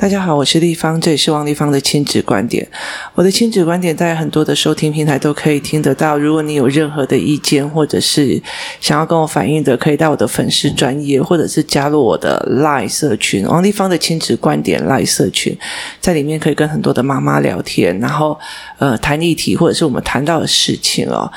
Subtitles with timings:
[0.00, 2.66] 大家好，我是丽芳，这里是王丽芳的亲子观点。
[3.14, 6.16] 我的亲子观点在很多的收听平台都可以听得到。
[6.16, 8.40] 如果你有任何的意见，或者是
[8.80, 15.58] 想要跟我反映的，可以到我的粉丝专业，或者是加入我的 Line 社群“王丽芳的亲子观点 ”Line 社群，
[16.00, 18.38] 在里面可以跟很多的妈妈聊天，然后
[18.78, 21.30] 呃谈议题，或者是我们谈到的事情哦。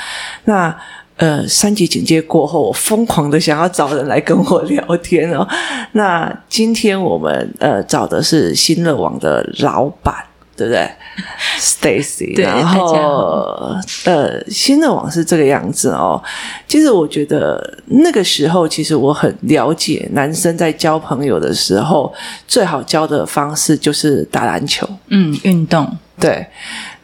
[0.46, 0.78] 那。
[1.22, 5.48] 呃，三级警戒过后，我疯狂的想要找人来跟我聊天哦。
[5.94, 10.16] 那今天我们呃找的是新乐网的老板，
[10.58, 10.90] 对不对？
[11.60, 16.20] Stacy，对，然后呃，新乐网是这个样子哦。
[16.68, 22.12] 其实我觉得那个时候，其实我很了解男生在交朋友的时候，
[22.48, 25.88] 最好交的方式就是打篮球，嗯，运动，
[26.22, 26.46] 对。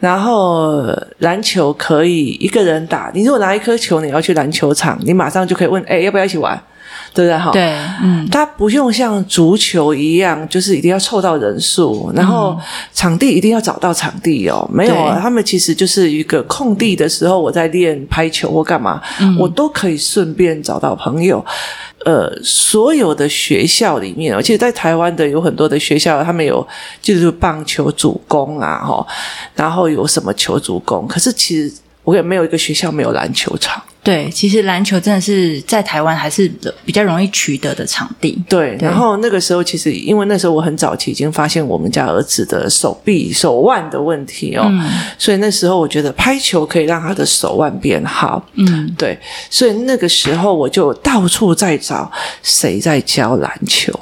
[0.00, 0.86] 然后
[1.18, 6.58] 篮球可以一个人打，你如果拿一颗球，你要去篮球场，你马上就可以问，哎，要不要一起玩？
[7.14, 7.38] 对不对？
[7.38, 12.56] 哈，对，嗯，它不用像足球一样，就是一定要凑到人数，然后
[12.92, 14.68] 场地一定要找到场地哦。
[14.72, 21.44] 没有啊，他们其实就是一个空地的时候，我在练拍球或干嘛，嗯，我都可以顺便找到朋友。
[22.08, 26.66] 呃，所有的学校里面，而且在台湾的有很多的学校，他们有
[27.02, 29.06] 就是棒球主攻啊，哈，
[29.54, 31.70] 然后有什么球主攻，可是其实
[32.04, 33.82] 我也没有一个学校没有篮球场。
[34.08, 36.50] 对，其实篮球真的是在台湾还是
[36.82, 38.42] 比较容易取得的场地。
[38.48, 48.42] 对，然后那个时候其实因为那时候我很早期已经发现我们家儿子的手臂、手腕的问题哦，嗯，所以那时候我觉得拍球可以让他的手腕变好。
[48.54, 49.18] 嗯，对，
[49.50, 52.10] 所以那个时候我就到处在找
[52.42, 53.92] 谁在教篮球。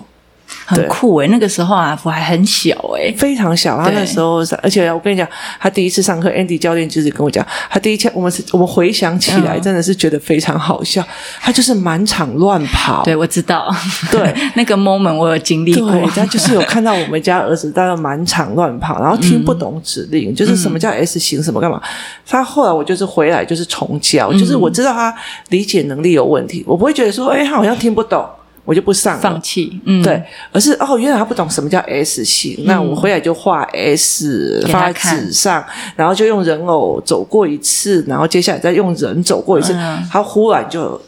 [0.66, 3.80] 很酷诶，那个时候阿福还很小诶，非常小。
[3.80, 5.26] 他那时候，而且我跟你讲，
[5.60, 11.00] 他第一次上课，Andy 教练就是跟我讲，他第一天，我们是我们回想起来，真的是觉得非常好笑。
[11.02, 11.06] 嗯、
[11.40, 13.72] 他就是满场乱跑，对，我知道，
[14.10, 15.90] 对 那个 moment 我有经历过。
[16.10, 21.80] 他就是有看到我们家儿子在那满场乱跑，然后 听不懂指令，嗯、就是什么叫 S 型，什么干嘛。
[22.26, 25.14] 他后来我就是回来就是重教，嗯、就是我知道他
[25.50, 28.26] 理解能力有问题，我不会觉得说，哎，他好像听不懂。
[28.66, 41.00] 我就不上，放弃，嗯，对，而是哦，原来他不懂什么叫 S 型，嗯、那我回来就画 S 发在纸上，然后就用人偶走过一次，然后接下来再用人走过一次，嗯、他忽然就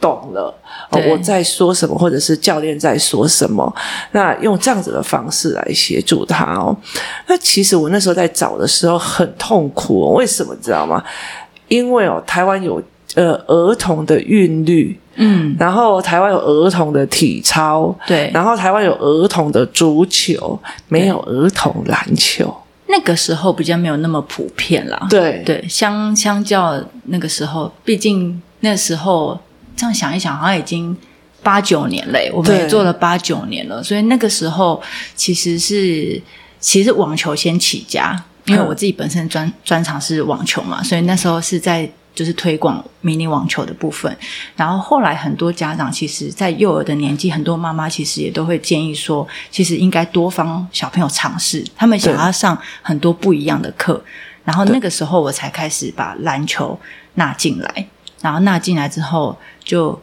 [0.00, 0.54] 懂了，
[0.90, 3.74] 哦，我在说什么，或者是教练在说什么，
[4.12, 6.76] 那用这样子的方式来协助他哦。
[7.26, 11.02] 那其实我那时候在找的时候很痛苦哦，为什么知道吗？
[11.66, 12.80] 因为哦，台湾有
[13.16, 14.96] 呃儿童的韵律。
[15.22, 20.58] 嗯，然后台湾有儿童的体操，对，然后台湾有儿童的足球，
[20.88, 22.52] 没有儿童篮球。
[22.86, 29.38] 那个时候比较没有那么普遍啦，对对，相相较那个时候，毕竟那时候
[29.76, 30.96] 这样想一想，好像已经
[31.42, 34.82] 八九年嘞，我们也做了八九年了，所以那个时候
[35.14, 36.20] 其实是
[36.58, 41.88] 其实网球先起家，因为我自己本身专专长是网球嘛，所以那时候是在。
[42.14, 44.14] 就是推广迷你网球的部分，
[44.56, 54.02] 然后后来很多家长其实，在幼儿的年纪，很多妈妈其实也都会建议说，其实应该多方小朋友尝试，他们想要上很多不一样的课。
[54.44, 56.78] 然后那个时候，我才开始把篮球
[57.14, 57.86] 纳进来，
[58.20, 60.00] 然后纳进来之后就。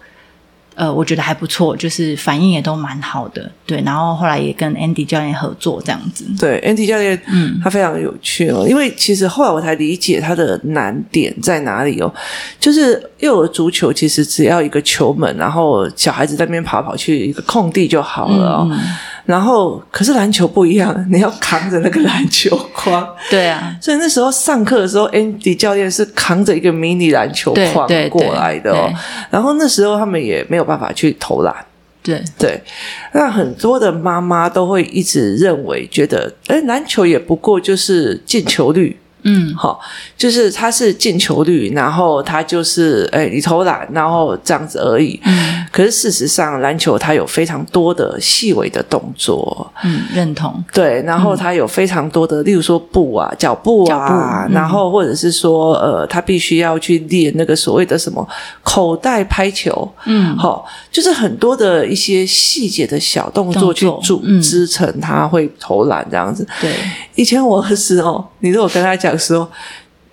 [0.77, 3.81] 呃，我觉得还不错，就是反应也都蛮好的，对。
[3.81, 6.23] 然后后来也跟 Andy 教练合作这样子。
[6.39, 8.63] 对，Andy 教练，嗯，他非常有趣哦。
[8.69, 12.13] 因为其实后来我才理解他的难点在哪里哦，
[12.59, 18.67] 就是幼儿足球其实只要一个球门，然后小孩子在那边跑跑去一个空地就好了哦。
[18.69, 18.79] 嗯
[19.27, 23.07] 然后，可是篮球不一样，你要扛着那个篮球框。
[23.29, 28.89] 对啊，所以那时候上课的时候，Andy 教练是扛着一个迷你篮球框过来的哦。
[29.29, 31.53] 然后那时候他们也没有办法去投篮。
[32.01, 32.63] 对对，
[33.11, 38.97] 那很多的妈妈都会一直认为，觉得，诶，篮球也不过就是进球率。
[39.23, 39.81] 嗯，好，
[40.16, 45.19] 就是他是进球率，然后他就是哎，你投篮，然后这样子而已。
[45.25, 49.71] 嗯，可是事实上，篮球它有非常多的细微的动作。
[49.83, 50.63] 嗯，认同。
[50.73, 58.28] 对，然后它有非常多的，例如说步啊、脚步啊，嗯、然后或者是说呃，他必须要去练那个所谓的什么
[58.63, 59.87] 口袋拍球。
[60.05, 66.43] 嗯，好，就是很多的一些细节的小动作去组织成他会投篮这样子。
[66.59, 66.73] 对，
[67.13, 69.16] 以前我儿子哦，你如果跟他讲。
[69.17, 69.49] 说，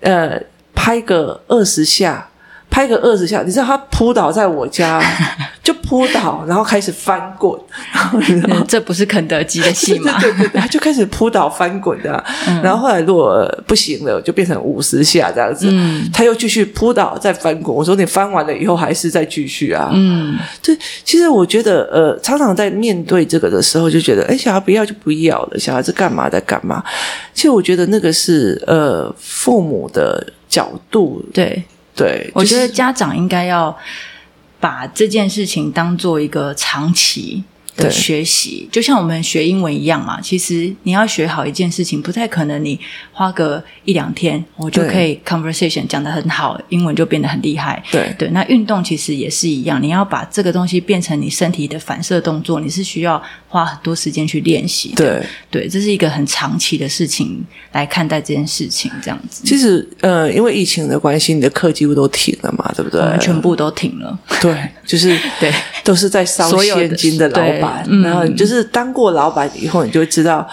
[0.01, 0.37] 呃，
[0.73, 2.27] 拍个二十下，
[2.75, 5.01] 拍个二十下，你知道他扑倒在我家，
[5.63, 7.57] 就扑倒，然后开始翻滚，
[8.49, 10.13] 然 后这不是肯德基的戏吗？
[10.19, 17.73] 对对对，他就开始扑倒翻滚的、啊嗯，然后后来如果不行了，就变成五十下这样子，嗯、他又继续扑倒再翻滚。
[17.73, 19.89] 我说你翻完了以后还是再继续啊？
[19.93, 26.83] 嗯，对其实我觉得呃，常常在面对这个的时候，就觉得哎，小孩不要就不要了，小孩子干嘛在干嘛？
[27.33, 31.63] 其实我觉得那个是呃父母的角度，对。
[31.95, 33.75] 对，我觉得家长应该要
[34.59, 37.43] 把这件事情当做一个长期
[37.75, 40.19] 的学习，就像我们学英文一样嘛。
[40.21, 42.79] 其实你要学好一件事情，不太可能你
[43.11, 47.81] 花个一两天，我就可以 conversation 讲得很好，英文就变得很厉害。
[47.91, 54.95] 对对，那运动其实也是一样，你要把这个东西变成你身体的反射动作，你是需要花很多时间去练习的。
[54.95, 57.43] 对对，这是一个很长期的事情
[57.73, 59.43] 来看待这件事情，这样子。
[59.45, 63.01] 其实呃，因为疫情的关系，你的课几乎都停了嘛，对不对？
[63.01, 64.17] 我们全部都停了。
[64.41, 64.55] 对，
[64.85, 65.51] 就是 对，
[65.83, 67.64] 都是在烧现金的老板。
[68.03, 70.47] 然后你就是当过老板以后，你就会知道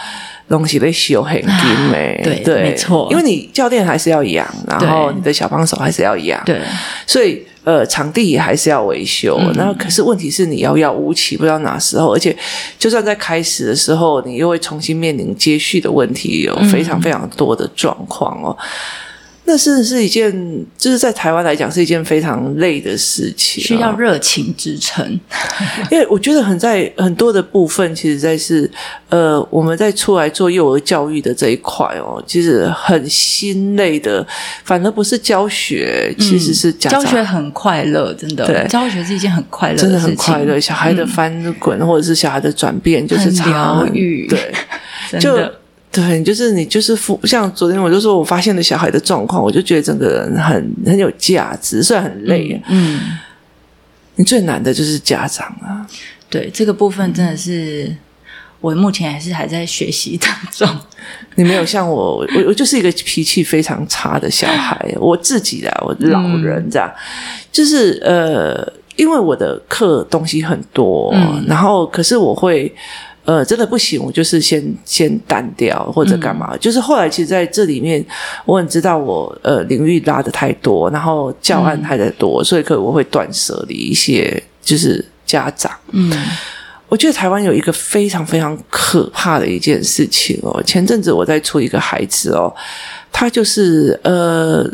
[0.49, 2.21] 东西被修很精美。
[2.23, 3.09] 对对，没错。
[3.11, 6.43] 因为你教练还是要养，然后你的小帮手还是要养。
[6.45, 6.61] 对，
[7.07, 9.39] 所以呃，场地也还是要维修。
[9.55, 12.13] 然后可是问题是你遥遥无期，不知道哪时候。
[12.13, 12.37] 而且
[12.79, 18.57] 就算在开始的时候，你又会重新面临接续的问题，有非常非常多的状况哦。
[19.53, 20.33] 那是是一件，
[20.79, 25.07] 就是在台湾来讲是一件非常累的事情，需要热情支撑。
[25.93, 28.71] 因为我觉得很在很多的部分，其实在是
[29.11, 34.27] 呃，我们在出来做幼儿教育的这一块哦，其实很心累的，
[34.65, 40.59] 反而不是教学，其实是教学很快乐，真的，对，教学是一件很快乐的事情，真的很快乐。
[40.59, 44.51] 小孩的翻滚、嗯、或者是小孩的转变，就是疗愈，对，
[45.21, 45.39] 就。
[45.93, 52.59] 对，就是你，就是像昨天我就说我发现了小孩的状况，我就觉得整个人很很有价值，虽然很累。
[52.67, 53.19] 嗯，嗯，
[54.15, 55.87] 你最难的就是家长啊。
[56.31, 57.95] 对，这个部分真的是
[58.63, 60.67] 我目前还是还在学习当中。
[61.35, 66.97] 你没有像我，我我就是一个脾气非常差的小孩，我自己啊，我老人这样，嗯、
[67.53, 68.67] 就是呃，
[68.97, 72.75] 因为我的课东西很多，嗯、然后可是我会。
[73.25, 76.51] 呃，真的不行，我就是先先单掉或者干嘛。
[76.53, 78.05] 嗯、就是后来，其实在这里面，
[78.45, 85.71] 我很知道我呃领域拉得太多，然后教案太太多，嗯、所以可能我会断舍离一些，就是家长。
[85.93, 86.13] 嗯，
[86.89, 90.63] 我觉得台湾有一个非常非常可怕的一件事情哦。
[90.65, 92.53] 前阵子我在出一个孩子哦，
[93.13, 94.69] 他就是呃。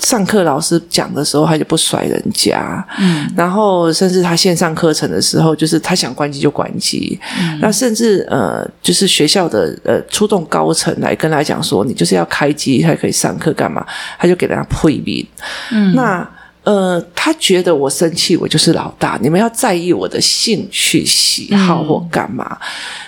[0.00, 13.84] 上课老师讲的时候，他就不甩人家，嗯，然后甚至他线上课程的时候，就是他想关机就关机，嗯，那甚至呃，就是学校的呃出动高层来跟他讲说，你就是要开机才可以上课干嘛？
[14.18, 15.26] 他就给他退兵，
[15.72, 16.28] 嗯，那
[16.62, 22.46] 呃，他觉得我生气，我就是老大，你们要在意我的兴趣喜好或干嘛？
[22.60, 22.66] 嗯，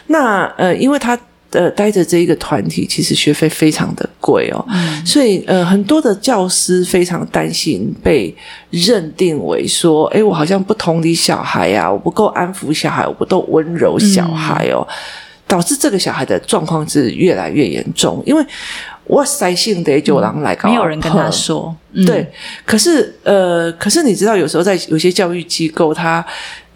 [0.08, 1.18] 那呃，因为他。
[1.52, 8.32] 呃，带着这一个团体，其实学费非常的贵哦，嗯、所以呃，很多的教师非常担心被
[8.70, 14.94] 认定为说，哎，我好像不同理小孩呀、啊，我不够安抚小孩，我不够温柔小孩哦，嗯、
[15.48, 18.46] 导致这个小孩的状况是越来越严重，因为
[19.04, 22.24] 我塞性得九郎来搞，没有人跟他说，嗯、对，
[22.64, 26.24] 可是呃，可是你知道，有时候在有些教育机构，他。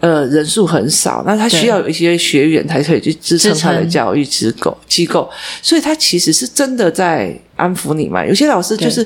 [0.05, 5.27] 呃，人数很少，那他需要有一些学员才可以去支撑他的教育机构机构，
[5.63, 8.23] 所以他其实是真的在安抚你嘛。
[8.23, 9.03] 有些老师就是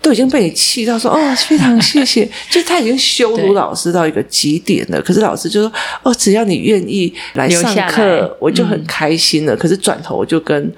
[0.00, 5.02] 都已经被你气到说哦，非常谢谢， 就他已经羞辱老师到一个极点了。
[5.02, 5.70] 可是老师就说
[6.02, 9.54] 哦，只要你愿意来上课，我就很开心了。
[9.54, 10.72] 嗯、可是转头我就跟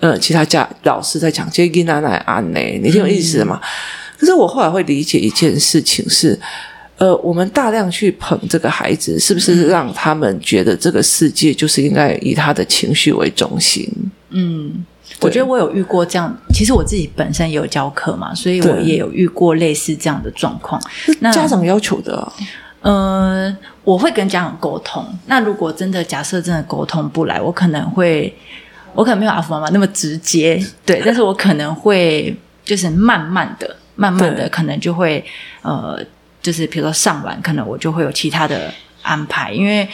[0.00, 3.60] 呃其他家老师在讲，杰吉奶奶安呢，你挺有意思的嘛。
[3.60, 3.68] 嗯、
[4.20, 6.40] 可是我后来会理解一件事情是。
[6.98, 13.86] 呃，我们大量去捧这个孩子，是不是让他们觉得这个世界就是应该以他的情绪为中心？
[14.30, 14.82] 嗯，
[15.20, 16.34] 我觉得我有遇过这样。
[16.54, 20.80] 其实我自己本身也有教课嘛，所以我也有遇过类似这样的状况。
[21.20, 22.32] 那家长要求的啊，
[22.80, 25.04] 呃，我会跟家长沟通。
[25.26, 28.34] 那如果真的假设真的沟通不来，我可能会，
[28.94, 32.34] 我可能没有阿福妈妈那么直接，对，但是我可能会
[32.64, 35.22] 就是慢慢的、慢慢的，可能就会
[35.60, 36.02] 呃。
[36.46, 38.72] 就是比如说上完，可能我就会有其他的
[39.02, 39.88] 安排，因为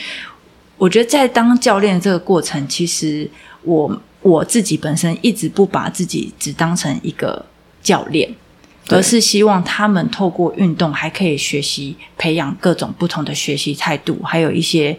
[0.76, 3.26] 我觉得在当教练这个过程，其实
[3.62, 7.42] 我我自己本身一直不把自己只当成一个
[7.82, 8.30] 教练，
[8.88, 14.94] 而是希望他们透过运动还可以学习培养各种不同的学习态度，还有一些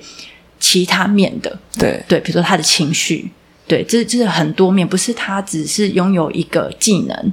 [0.60, 2.04] 其他面的，对。
[2.08, 3.30] 对，比如说他的情绪，
[3.68, 7.32] 对，这这是很多面，不是他只是拥有一个技能，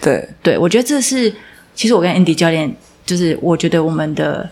[0.00, 0.28] 对。
[0.42, 1.32] 对，我觉得这是
[1.76, 2.74] 其实我跟 Andy 教练。
[3.06, 4.50] 就是我觉得我们的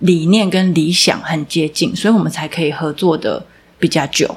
[0.00, 3.44] 理念跟理想很接近，所以我们才可以合作的
[3.78, 4.36] 比较久。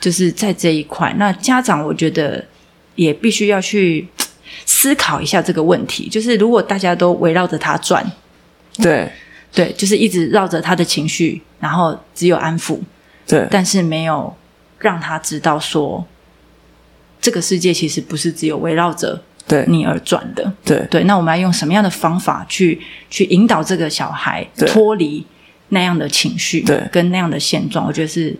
[0.00, 2.44] 就是在这一块，那家长我觉得
[2.94, 4.06] 也必须要去
[4.66, 6.08] 思考一下这个问题。
[6.10, 8.04] 就是如果大家都围绕着他转，
[8.76, 9.10] 对
[9.50, 12.78] 对，就是一直绕着他的情绪，然后只有安抚，
[13.26, 14.36] 对，但是没有
[14.78, 16.04] 让他知道说，
[17.20, 20.52] 这个世界其实不是只有围绕着对你而转的。
[20.64, 25.24] 对对，那我们要用什么样的方法去去引导这个小孩脱离
[25.68, 27.86] 那样的情绪，对，跟那样的现状？
[27.86, 28.36] 我觉得是。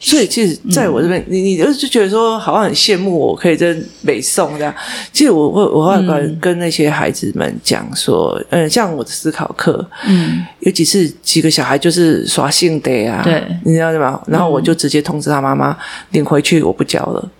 [0.00, 3.74] 所以，其实在我这边，嗯、你你就是觉得说，好像很羡慕我可以在
[4.04, 4.74] 北宋这样。
[5.12, 14.20] 其实我我我后来跟跟那些孩子们讲说，嗯，像我的思考课，嗯，有几次几个小孩就是耍性的啊，对，你知道吗？
[14.26, 15.74] 然后我就直接通知他妈妈
[16.10, 17.30] 领回去，我不教了。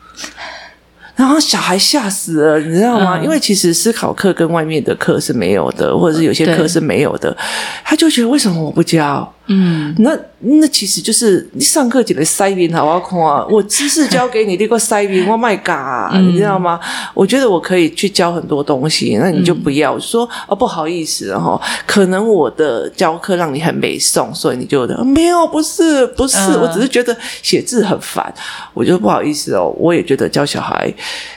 [1.16, 3.18] 然后小孩吓死了，你知道吗？
[3.18, 7.36] 嗯、因为其实思考课跟外面的课是没有的，或者是有些课是没有的，
[7.84, 9.32] 他就觉得为什么我不教？
[9.46, 13.44] 嗯，那那其实就是你上课就得塞饼好好看啊！
[13.50, 16.80] 我知识教给你，这个塞饼，我卖嘎，你知道吗？
[17.12, 28.32] 我觉得我可以去教很多东西，那你就不要、嗯、说哦，不好意思哈，可能我的教课让你很没送，所以你就没有，不是不是，嗯、我只是觉得写字很烦，
[28.72, 29.74] 我就不好意思哦。
[29.78, 30.90] 我也觉得教小孩，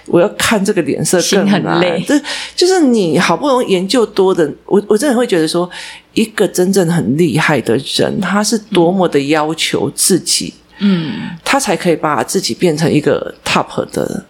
[0.05, 2.01] 我要看这个脸色更难，很累。
[2.07, 2.17] 这
[2.55, 5.69] 就是你好不容易研究多的，我我真的会觉得说。
[6.17, 14.25] 一个真正很厉害的人，他是多么的要求自己，嗯，他才可以把自己变成一个 top 的。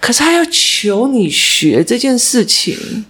[0.00, 3.04] 可是他要求你学这件事情，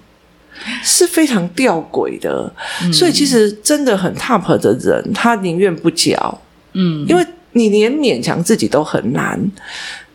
[0.83, 2.53] 是非常吊诡的。
[2.83, 9.41] 嗯，所以其实真的很 top 的人，他宁愿不教，嗯，因为你连勉强自己都很难，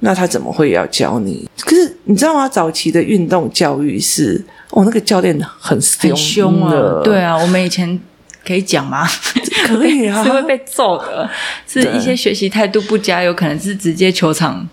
[0.02, 1.50] 那他怎么会要教你？
[1.62, 2.50] 可是你知道吗？
[2.50, 4.44] 早期的运动教育是。
[4.76, 7.02] 哦，那个教练很凶，很凶啊！
[7.02, 7.98] 对啊，我们以前
[8.46, 9.08] 可以讲吗？
[9.66, 11.30] 可以啊， 是会被揍的。
[11.66, 14.68] 是一些学习态度不佳，有可能是直接球场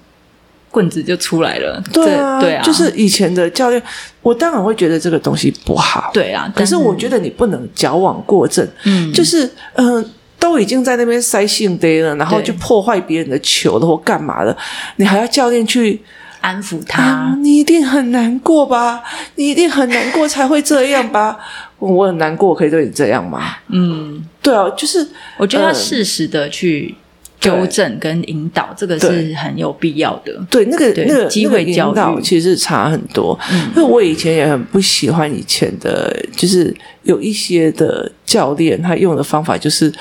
[0.73, 1.81] 棍子就出来了。
[1.93, 3.81] 对啊，对啊，就是以前的教练，
[4.23, 6.11] 我当然会觉得这个东西不好。
[6.13, 8.69] 对啊，可是我觉得你不能矫枉过正。
[8.85, 10.05] 嗯，就是嗯、呃，
[10.41, 14.57] 都已经在那边塞性呆了，然后就破坏别人的球了或干嘛的，
[14.97, 16.03] 你还要教练去。
[16.43, 19.03] 安抚他、啊，你一定很难过吧？
[19.37, 21.39] 你一定很难过才会这样吧？
[21.79, 23.57] 我很难过，可以对你这样吗？
[23.69, 25.09] 嗯，对啊，就是
[25.39, 26.95] 我觉得要适时的去
[27.41, 30.33] 纠正跟引导，这个是很有必要的。
[30.51, 33.39] 对，那个那个机会教导其实差很多。
[33.51, 36.73] 嗯，因为我以前也很不喜欢以前的，就是
[37.05, 39.93] 有一些的教练，他用的方法就是，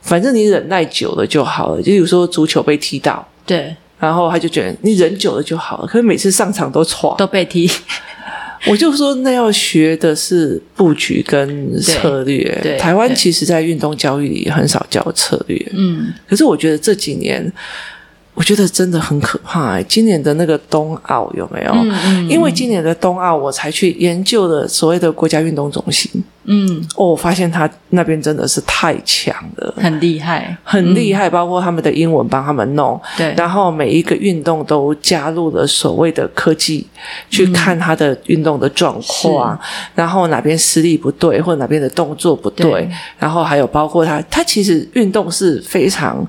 [0.00, 1.78] 反正你忍耐久了就好了。
[1.78, 3.76] 就比如说足球被踢到，对。
[4.02, 7.70] 然后他就觉得你忍久了就好了，可是每次上场都错，都被踢。
[8.66, 12.58] 我就说那要学的是布局跟策略。
[12.60, 15.72] 对，台湾其实，在运动教育里很少教策略。
[15.72, 17.52] 嗯，可是我觉得这几年。
[18.34, 21.72] 我觉得真的很可怕欸，今年的那个冬奥有没有？
[21.74, 22.28] 嗯嗯。
[22.30, 26.10] 因为今年的冬奥，我才去研究了所谓的国家运动中心。
[26.44, 26.82] 嗯。
[26.96, 31.28] 哦，我发现他那边真的是太强了，很厉害，很厉害。
[31.28, 33.34] 包括他们的英文帮他们弄，对。
[33.36, 36.86] 然后每一个运动都加入了所谓的科技，
[37.28, 39.56] 去看他的运动的状况，
[39.94, 46.26] 然后哪边施力不对，或者哪边的动作不对，然后还有包括他，他其实运动是非常。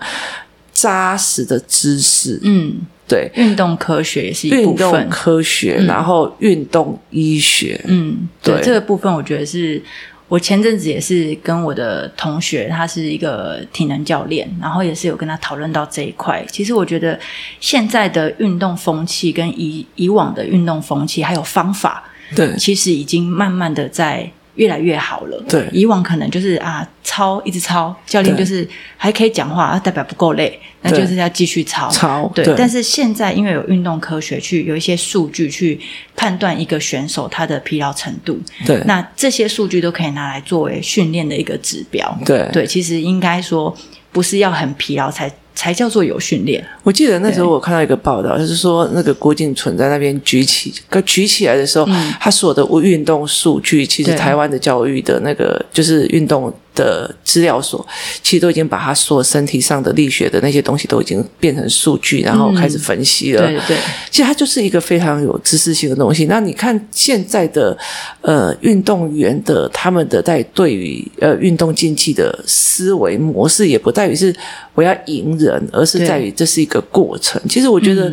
[0.74, 2.76] 扎实的知识，嗯，
[3.08, 8.64] 对，运动科学也是一部分，运动科学，嗯、然后运动医学，嗯，对，对。
[8.64, 9.82] 这个部分，我觉得是
[10.28, 16.44] 我前阵子也是跟我的同学，他是一个体能教练，然后也是有跟他讨论到这一块。
[16.52, 17.18] 其实我觉得
[17.60, 22.04] 现在的运动风气跟以以往的运动风气还有方法，
[22.36, 24.32] 对，其实已经慢慢的在。
[24.56, 25.44] 越来越好了。
[25.48, 28.68] 对，以往可能就是啊，操一直操，教练就是
[28.98, 31.90] 还可以讲话，啊，代表不够累，那就是要继续操。
[31.90, 35.80] 操对，对，但是现在因为有运动科学去有一些数据去
[36.16, 42.20] 判断一个选手他的疲劳程度，对，那这些数据都可以拿来作为训练的一个指标。
[42.26, 43.76] 对对，其实应该说
[44.12, 45.32] 不是要很疲劳才。
[45.56, 46.66] 才叫做有训练。
[46.84, 50.74] 我记得那时候我看到一个报道，就是说那个郭敬存在那边举起，
[51.06, 56.54] 举起来的时候，嗯、他所有的运动数据，其实台湾的教育的那个就是运动。
[56.76, 57.86] 的资料所，
[58.22, 63.42] 其实都已经把他所有身体上的力学的那些东西都已经变成数据，然后开始分析了。
[63.44, 63.78] 嗯、对对，
[64.10, 66.26] 其实它就是一个非常有知识性的东西。
[66.26, 67.78] 那你看现在的
[68.22, 74.36] 呃运动员的他们的在对于呃运动竞技的思维模式，也不在于是
[74.74, 77.42] 我要赢人，而是在于这是一个过程。
[77.48, 78.10] 其实我觉得，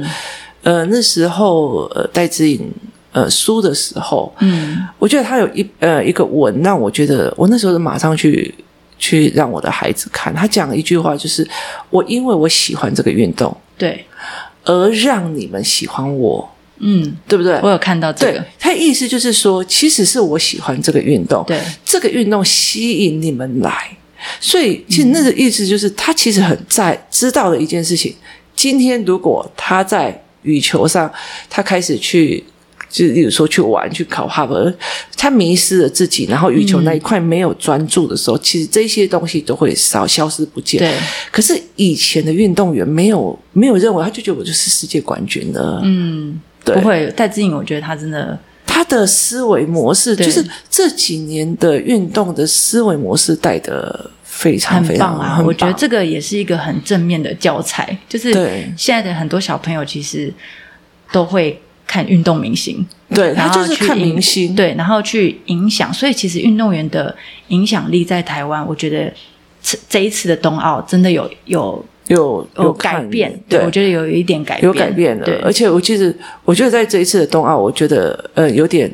[0.63, 2.61] 嗯、呃那时候呃戴志颖。
[3.13, 8.55] 呃书的时候，嗯，我觉得他有一呃一个文让我觉得，我那时候马上去
[8.99, 11.47] 去让我的孩子看，他讲了一句话，就是
[11.91, 14.05] 我因为我喜欢这个运动，对，
[14.65, 16.49] 而让你们喜欢我，
[16.79, 17.59] 嗯，对不对？
[17.63, 23.97] 我有看到这个，对，他意思就是说，其实是我喜欢这个运动，对，这个运动吸引你们来，
[24.39, 28.15] 所以其实那个意思就是，嗯、他其实很在知道的一件事情。
[28.55, 31.11] 今天如果他在羽球上，
[31.49, 32.45] 他开始去，
[32.91, 34.71] 就例如说去玩、去考哈佛，
[35.17, 40.81] 他迷失了自己，然后羽球那一块没有专注的时候，嗯、其实这些东西都会少消失不见。
[40.81, 40.93] 对。
[41.31, 45.81] 可是以前的运动员没有没有认为，他就觉得我就是世界冠军了。
[45.85, 46.75] 嗯，对。
[46.75, 54.11] 不会，戴资颖，我觉得他真的，他的思维模式就是这几年的运动的思维模式带的。
[54.33, 55.43] 非常非常棒啊！
[55.45, 58.33] 我觉得这个也是一个很正面的教材，就是
[58.75, 60.33] 现在的很多小朋友其实
[61.13, 65.93] 都会看运动明星，对，他就是看明星，对，然后去影响。
[65.93, 67.13] 所以其实运动员的
[67.49, 69.13] 影响力在台湾，我觉得
[69.61, 75.27] 这这一次的冬奥真的有有有有改变，对，我觉得有一点改变，有改变了。
[75.43, 78.89] 而且我其实我觉得在这一次的冬奥，我觉得呃有点。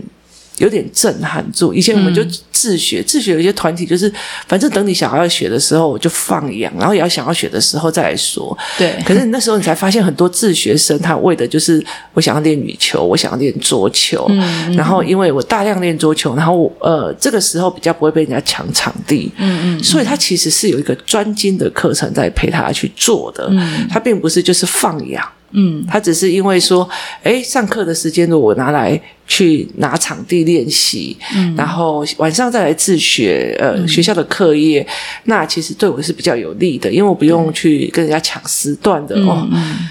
[0.59, 1.75] 有点震撼住。
[1.75, 4.13] 以前我们就自学，嗯、自学有一些团体就是，
[4.47, 8.57] 反正等你想要学的时候我就放养，然后也要想要学的时候再来说。
[8.79, 8.97] 对。
[9.05, 11.85] 可是那时候你才发现，很多自学生他为的就是
[12.15, 14.27] 我想要练羽球，我想要练桌球。
[14.31, 14.75] 嗯。
[14.75, 19.31] 然后因为我大量练桌球，然后我呃这个时候比较不会被人家抢场地。
[19.37, 19.85] 嗯嗯。
[19.85, 23.47] 所以他其实是有一个专精的课程在陪他去做的。
[23.51, 23.87] 嗯。
[23.91, 25.23] 他并不是就是放养。
[25.53, 26.87] 嗯，他只是因为说，
[27.23, 34.87] 哎，上课的时间如果我拿来去拿场地练习，嗯，然后晚上再来自学，呃，嗯、学校的课业，
[35.25, 39.49] 那其实对我是比较有利的，因为我不用去跟人家抢时段的、嗯、哦。
[39.53, 39.89] 嗯，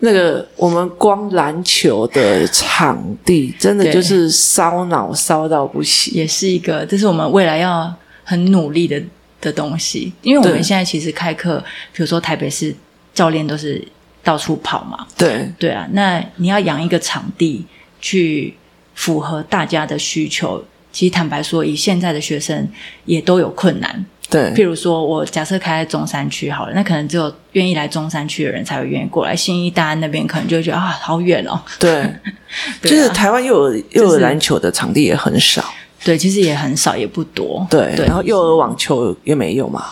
[0.00, 7.94] 那个我们光篮球的场地，真的就是烧脑烧到不行，也是一个，这是我们未来要
[8.24, 9.00] 很努力的
[9.40, 12.74] 的东西，因为我们现在其实开课，比如说台北市
[13.14, 13.82] 教练都是。
[14.22, 17.64] 到处跑嘛，对对啊，那你要养一个场地
[18.00, 18.54] 去
[18.94, 20.62] 符合大家的需求，
[20.92, 22.68] 其实坦白说，以现在的学生
[23.04, 24.04] 也都有困难。
[24.28, 31.60] 对，譬如说我假设开在中山区好了，那可能只有愿意来中山区的人才会愿意过来，新义大安那边可能就会觉得啊，好远哦。
[31.80, 31.90] 对，
[32.80, 35.64] 对啊、就是台湾幼儿幼儿篮球的场地也很少，
[36.04, 37.66] 对，其实也很少，也不多。
[37.68, 39.86] 对，对然后幼儿网球也没有嘛。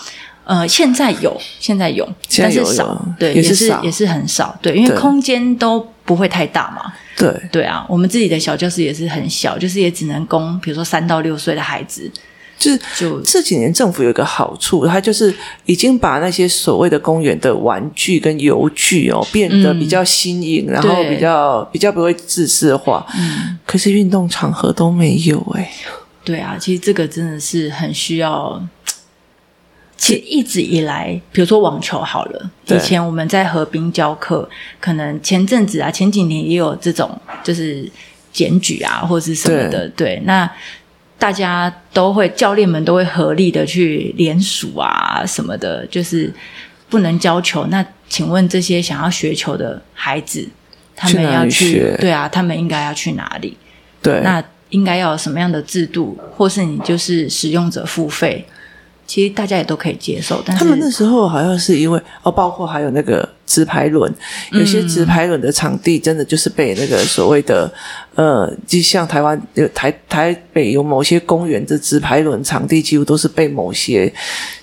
[0.48, 12.10] 呃，现在有，现在有，现在有，但是少，对，也是也是很少，对，因为空间都不会太大嘛，对，对啊，我们自己的小教室也是很小，就是也只能供，比如说三到六岁的孩子，
[12.58, 15.34] 就是就这几年政府有一个好处，它就是
[15.66, 25.70] 已经把那些所谓的公园的玩具跟游具哦变得比较新颖，嗯、然后比较比较不会自私化，嗯，可是运动场合都没有哎，
[26.24, 28.58] 对啊，其实这个真的是很需要。
[29.98, 37.90] 其实一直以来，比如说网球好了，以前我们在河滨教课，可能前阵子啊，前几年也有这种就是
[38.32, 40.22] 检举啊，或者是什么的，对，对。
[40.24, 40.48] 那
[41.18, 46.32] 大家都会，教练们都会合力的去联署啊，什么的，就是
[46.88, 47.66] 不能教球。
[47.66, 50.48] 那请问这些想要学球的孩子，
[50.94, 53.56] 他们要去，去对啊，他们应该要去哪里？
[54.00, 58.46] 对，那应该要有什么样的制度，或是你就是使用者付费？
[59.08, 64.12] 其实大家也都可以接受，但是他们那时候好像是因为哦，包括还有那个直排轮，
[64.52, 67.72] 有些直排轮的场地真的就是被那个所谓的
[68.14, 74.12] 呃，就像台湾有台台北有某些公园的直排轮场地，几乎都是被某些。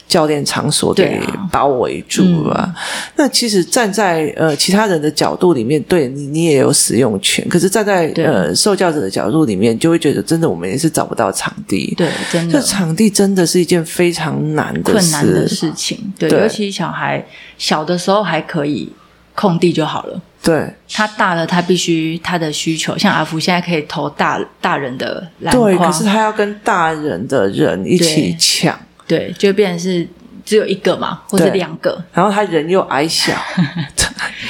[0.08, 1.20] 教练场所给
[1.52, 2.82] 包围住了，啊嗯。
[3.16, 7.48] 那其实站在呃其他人的角度里面，对你你也有使用权。
[7.50, 11.94] 可是站在呃受教者的角度里面，就会觉得真的我们也是找不到场地。
[11.98, 15.98] 对，真的，这场地真的是一件非常难的困难的事情。
[16.20, 17.26] 对，对，尤其小孩
[17.58, 18.92] 小的时候还可以
[19.34, 20.22] 空地就好了。
[20.44, 28.80] 对，他大了，他必须他的需求，像阿福现在可以投大大人的篮筐，对，可是他要跟大人的人一起抢。
[29.08, 30.08] 对，就变成是
[30.44, 32.04] 只有一个嘛，或者两个。
[32.14, 33.90] 然后他人又矮小， 哎、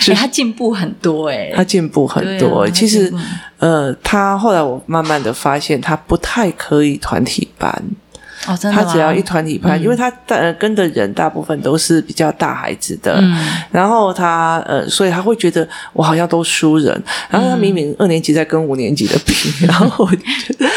[0.07, 2.71] 欸，他进步很多哎、欸，他进步很多、欸。
[2.71, 3.13] 其实，
[3.59, 7.83] 呃，他后来我慢慢的发现，他不太可以团体班。
[8.47, 13.35] 哦，真的他只要一团体班，嗯、因为他呃跟的人大部分都是比较大孩子的，嗯、
[13.71, 20.69] 然后他呃，所以他会觉得我好像都输人，然后他明明二年级在跟五年级的比，嗯、 然后我就觉得，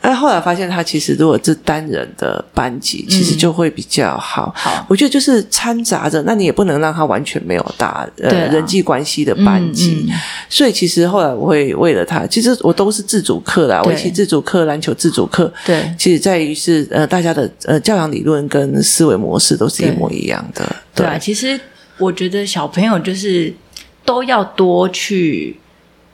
[0.00, 4.54] 哎，后来发现他其实如果是单人的班级，其实就会比较好。
[4.88, 10.14] 我觉得就是掺杂着，那你也不能让他完全没有大呃、啊、人际关系的班级，嗯嗯、
[10.48, 17.08] 所以其实后来我会为了他，其实我都是自主课啦，围棋自主课、篮球自主课，对，其实在于是呃。
[17.08, 20.62] 大家的呃教养理论跟思维模式都是一模一样的，
[20.94, 21.16] 对，对啊。
[21.18, 21.58] 其实
[21.96, 23.50] 我觉得小朋友就是
[24.04, 25.56] 都要多去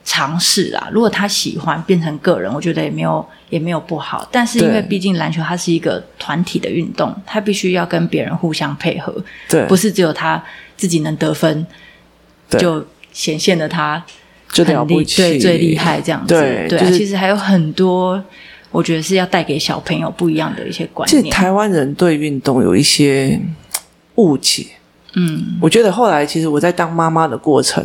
[0.05, 0.87] 尝试啊。
[0.93, 4.25] 如果他喜欢变成个人，我觉得也没有也没有不好。
[4.31, 9.13] 但是因为毕竟篮球它是一个团体的运动，他必须要跟别人互相配合，
[9.49, 10.41] 对，不是只有他
[10.77, 11.67] 自己能得分，
[12.51, 14.01] 就显现的他
[14.49, 16.33] 很厉对最厉害这样子。
[16.33, 18.23] 对，对啊，就是、其实还有很多。
[18.71, 21.23] 我觉得是要带给小朋友不一样的一些观念。
[21.23, 23.39] 其实台湾人对运动有一些
[24.15, 24.65] 误解。
[25.15, 27.83] 嗯，我觉得后来其实我在当妈妈的过程，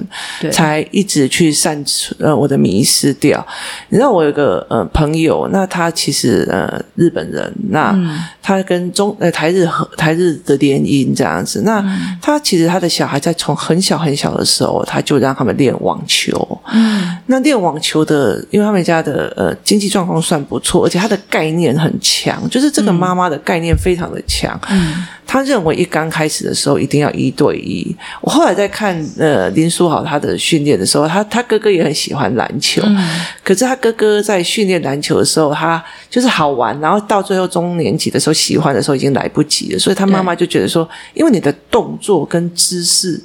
[0.50, 3.44] 才一直去散除呃我的迷失掉。
[3.88, 7.96] 你知道我有个呃朋友，那他其实呃日本人，那
[8.42, 11.62] 他跟中呃台日和台日的联姻这样子。
[11.62, 11.82] 那
[12.20, 16.60] 他其实他的小孩在从很小很小的时候，他就让他们练网球。
[16.72, 24.58] 嗯，那练网球的，因为他们家的呃经济状况算不错，而且他的概念很强，就是这个妈妈的概念非常的强。
[24.68, 25.06] 嗯。
[25.32, 27.96] 他认为一刚开始的时候一定要一对一。
[28.20, 32.98] 我后来在看呃林书豪他的训练的时候，他他哥哥也很喜欢篮球，嗯、
[33.44, 43.22] 可是他哥哥在训练篮球的时候，他就是好玩，然后到最后中年级的时候喜欢的时候已经来不及了，所以他妈妈就觉得说，因为你的动作跟姿势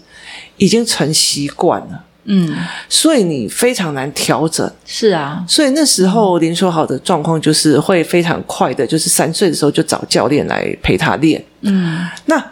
[0.58, 2.04] 已经成习惯了。
[2.28, 2.56] 嗯，
[2.90, 4.70] 所以你非常难调整。
[4.86, 11.44] 是啊，所以那时候林书豪的状况就是会非常快的，就是三岁的时候就找教练来陪他练。
[11.62, 12.44] 嗯，那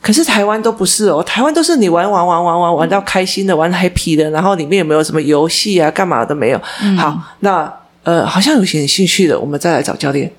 [0.00, 6.62] 可是台湾都不是哦，台湾都是你玩玩玩玩玩玩到开心的，玩 happy 的，然后里面有没有什么游戏啊，干嘛都没有。
[6.82, 7.72] 嗯、好，那
[8.04, 10.30] 呃，好像有些兴趣的，我们再来找教练。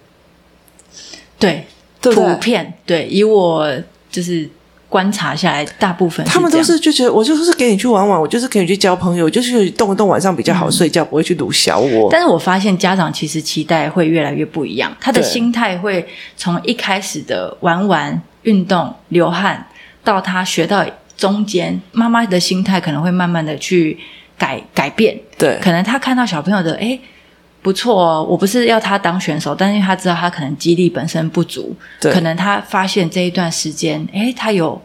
[1.38, 1.67] 对，
[2.00, 3.69] 对对普遍对，以我
[4.10, 4.50] 就是。
[4.89, 12.10] 观察下来，大部分他们都是就觉得我就是给你去玩玩，我就是给你去交朋友，就是动一动，晚上比较好睡觉，嗯、不会去堵小我。
[12.10, 19.67] 但是我发现家长其实期待会越来越不一样，他的心态会从一开始的玩玩、运动、流汗，
[20.04, 20.86] 到他学到
[21.17, 23.97] 中间，妈妈的心态可能会慢慢的去
[24.38, 25.19] 改改变。
[25.38, 27.00] 对，可能他看到小朋友的诶
[27.67, 34.82] 不错哦，我不是要他当选手，但是他知道他可能肌力本身不足，对可能他发现这一段时间，诶，他有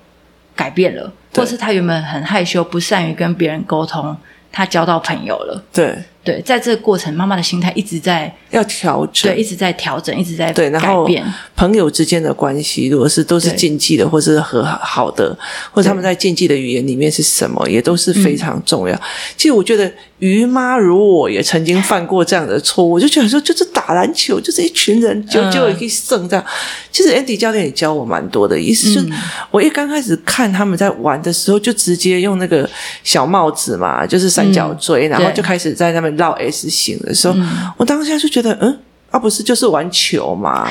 [0.57, 4.17] 改变了，或是他原本很害羞，不善于跟别人沟通，
[4.51, 5.97] 他交到朋友了，对。
[6.25, 11.09] 对，在这个过程，妈妈的心态一直在要调整，对，一直在调整，一直在对，然后。
[11.55, 15.37] 朋友之间的关系，如果是都是禁忌的，对或是和好的，
[15.71, 18.95] 或者他们在禁忌的语言里面是什么，也都是非常重要。
[18.97, 19.01] 嗯、
[19.37, 26.45] 其实我觉得，于妈如我也曾经犯过这样的错误，我就觉得说，就是打篮球，就是一群人就就可以胜这样。
[26.45, 26.51] 嗯、
[26.91, 29.09] 其实 Andy 教练也教我蛮多的，意思就是，
[29.53, 32.69] 我一刚开始看他们在玩的时候，就直接用那个
[33.05, 36.12] 小帽子嘛，就是三角锥，嗯、然后就开始在那边。
[36.17, 38.79] 绕 S 型的时候，嗯、我当下就觉得，嗯，
[39.11, 40.69] 啊，不是就是玩球嘛。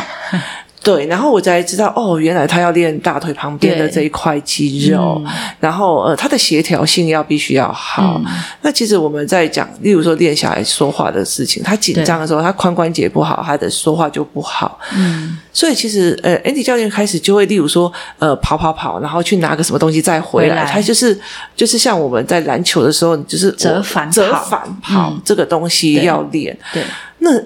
[0.83, 8.19] 对，然后我才知道，哦，原来他要练大腿旁边的这一块肌肉，嗯、然后呃，他的协调性要必须要好。
[8.25, 8.25] 嗯、
[8.63, 14.79] 那其实我们在讲，例如说练小孩说话的事情，他紧张的时候，他髋关节不好，他的说话就不好。
[14.95, 21.15] 嗯，所以其实呃，Andy 教练开始就会，例如说呃，跑跑跑，然后去拿个什么东西再回来，回来他就是
[21.55, 26.57] 就是像我们在篮球的时候，就是折返折返跑、嗯、这个东西要练。
[26.73, 26.87] 对，对
[27.19, 27.39] 那。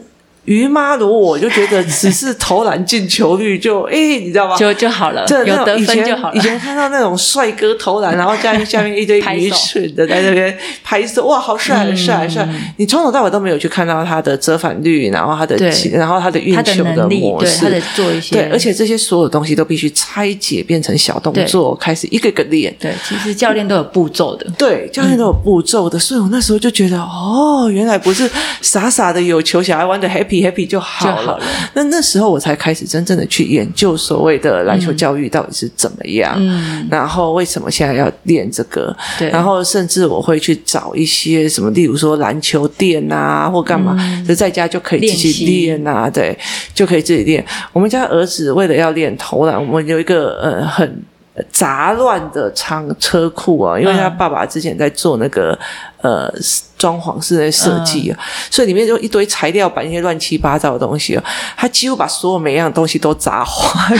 [0.45, 4.55] 于妈如我就觉得只是投篮进球率就诶、欸，你知道吗？
[4.57, 6.35] 就就好了，有得分就好了。
[6.35, 12.47] 以前看到那种帅哥投篮，然后下面 下面一堆愚蠢的在那边拍手，哇，好帅，帅帅！
[12.77, 15.57] 你从头到尾都没有去看到他的折返率，然后他的，
[15.91, 22.71] 然后他的运球的模式，他的做一些，对，而且这些所有东西都必须拆解变成小动作，开始一个个练。
[22.79, 28.29] 对，其实教练都有步骤的，对，教练都有步骤的，所以我那时候就觉得，哦，原来不是
[28.61, 30.34] 傻傻的有球，小孩玩的 happy。
[30.43, 31.39] Happy 就好了。
[31.73, 36.35] 那那时候我才开始真正的去研究所谓的篮球教育到底是怎么样。
[36.89, 38.95] 然后为什么现在要练这个？
[39.19, 46.09] 对，然后甚至我会去找一些什么，例如说篮球垫啊，或干嘛，嗯、就在家就可以自己练啊。
[46.09, 46.37] 对，
[46.73, 47.45] 就可以自己练。
[47.73, 51.03] 我们家儿子为了要练投篮，我们有一个呃很
[51.51, 55.51] 杂乱的仓车库啊，因为他爸爸之前在做那个、
[56.01, 56.33] 嗯、呃
[56.77, 61.23] 装潢室内设计啊，嗯、所以里面就一堆材料把那些乱七八糟的东西啊，
[61.57, 63.93] 他几乎把所有每样东西都砸坏，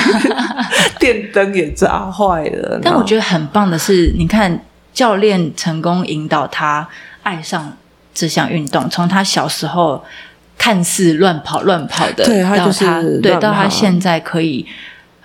[0.98, 2.80] 电灯也砸坏了。
[2.82, 4.62] 但我觉得很棒的是，你看
[4.93, 6.88] 教练成功引导他
[7.24, 7.76] 爱上
[8.13, 10.02] 这项运动，从他小时候
[10.58, 14.65] 看似乱跑乱跑的，对他就是他对到他现在可以。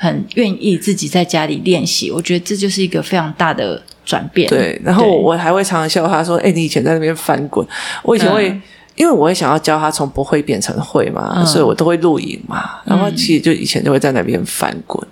[0.02, 4.48] 很愿意自己在家里练习，我觉得这就是一个非常大的转变。
[4.48, 7.64] 对，然后我还会常常笑他说：“哎，你以前在那边翻滚，
[8.02, 8.62] 我以前会，嗯、
[8.96, 12.80] 因为我会想要教他从不会变成会嘛，嗯、所以我都会录影嘛。
[12.86, 15.06] 然后其实就以前就会在那边翻滚。”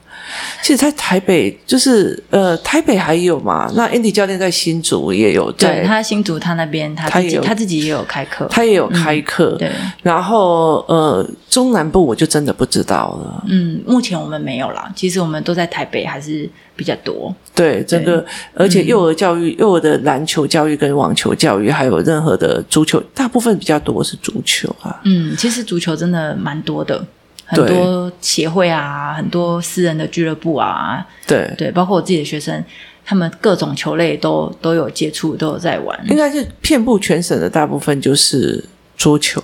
[0.62, 3.70] 其实，在台北就是呃，台北还有嘛？
[3.74, 9.56] 那 Andy 教练在新竹也有，对，他新竹他那边他自己他，他自己也有开课，他也有开课。
[9.56, 13.44] 嗯、对，然后呃，中南部我就真的不知道了。
[13.48, 14.90] 嗯，目前我们没有啦。
[14.94, 17.34] 其实我们都在台北还是比较多。
[17.54, 25.00] 对，整个而且幼儿教育、嗯、幼儿的篮球教育跟网球教育，还有任何的足球，大部分比较多是足球啊。
[25.04, 27.04] 嗯，其实足球真的蛮多的。
[27.48, 32.62] 很多协会啊，很多私人的俱乐部啊，对对，包括我自己的学生，
[33.04, 35.98] 他们各种球类都都有接触，都有在玩。
[36.08, 38.62] 应该是遍布全省的大部分就是
[38.96, 39.42] 桌球，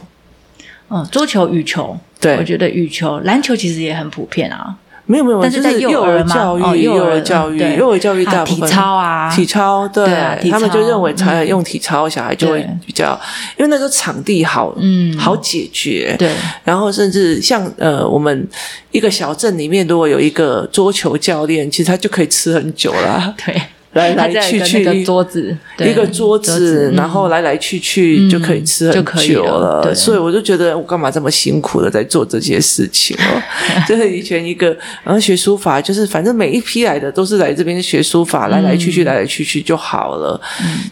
[0.90, 4.77] 嗯，桌球、羽球，对，我觉得羽球、篮球其实也很普遍啊。
[5.07, 10.07] 没有没有，但是在幼儿教育，幼儿教育，幼儿教育大部分体操啊，体操，对，
[10.51, 13.19] 他们就认为才用体操，小孩就会比较，
[13.59, 16.33] 因为那时候场地好，嗯，好解决，对。
[16.64, 18.49] 然后甚至像呃，我们
[18.93, 23.61] 一个小镇里面，如果有一个桌球教练，其实他就可以吃很久了，对。
[23.94, 29.94] 来来去去一个桌子，一个桌子，然后来来去去就可以吃很久了。
[29.94, 33.42] 所以我就觉得我干嘛这么辛苦的在做这些事情哦？
[33.88, 40.40] 就是以前一个，然后学书法，就是反正每一批来的都是来这边学书法，来来去去，来来去去就好了。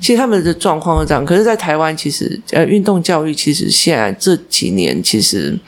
[0.00, 5.58] 其实他们的状况是这样，可是，在台湾其实呃，运动教育其实现在这几年其实。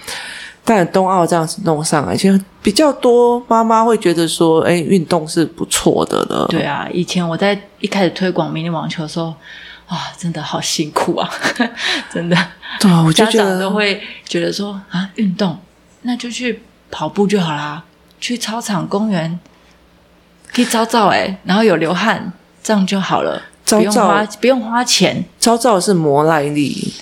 [0.67, 6.47] 但冬奥这样子弄上来，其实比较多妈妈会觉得说，哎，运动是不错的了。
[6.49, 9.35] 对啊，以前我在一开始推广迷你网球的时候，
[9.91, 11.29] 哇，真的好辛苦啊，
[12.11, 12.37] 真的。
[12.81, 15.59] 对啊，我就觉得家长都会觉得说啊，运动
[16.03, 17.85] 那就去跑步就好啦，
[18.19, 19.39] 去操场、公园
[20.51, 26.95] 可以照照哎，然后有流汗，这样就好了，照照不用花不用花钱，照照是磨耐力。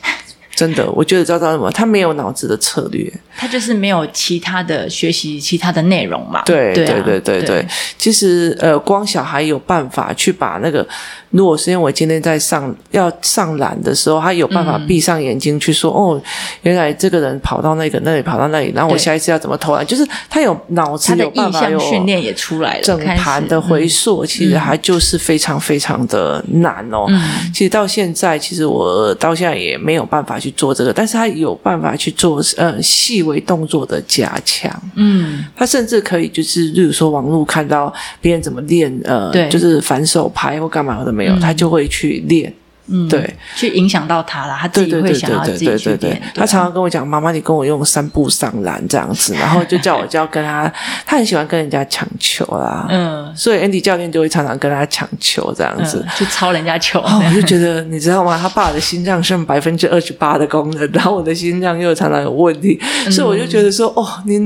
[0.54, 6.42] 真的，我觉得赵赵什么，他没有脑子的策略，他就是没有其他的学习其他的内容嘛。
[6.44, 7.66] 对对、啊、对对对对，
[7.98, 10.86] 其实呃，光小孩有办法去把那个。
[11.30, 16.22] 如果是因为我今天在上要上篮的时候，他有办法闭上眼睛去说：“嗯、哦，
[16.60, 27.06] 原来这个人跑到那个那里，跑到那里，然后我下一次要怎么投篮？”就是他有脑子有办法有训练也出来了，整盘的回溯，其实还就是非常非常的难哦。
[27.08, 27.18] 嗯、
[27.50, 34.70] 其实到现在，其实我到现在也没有办法去做这个，但是他有办法去做呃细微动作的加强。
[34.94, 41.12] 嗯，他甚至可以就是，例如说网络看到别人怎么练，呃，对就是反手拍或干嘛的。
[41.12, 42.52] 没有，他就会去练。
[42.92, 46.20] 嗯，对，去影响到他了，他自己会想要自己去练。
[46.34, 50.70] 他常常跟我讲：“妈妈，你跟我用三步上篮这样子。”然后就叫我就要跟他，
[51.06, 52.86] 他很喜欢跟人家抢球啦。
[52.90, 57.00] 嗯，所以 Andy 教练就会常常跟他抢球这样子，去抄人家球。
[57.00, 58.38] 我就觉得，你知道吗？
[58.40, 62.78] 他爸的心脏剩百分之二十八的功能，然后我的心脏又常常有问题，
[63.10, 64.38] 所以我就觉得说：“哦，你